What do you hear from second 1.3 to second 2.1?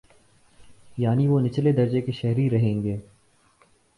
نچلے درجے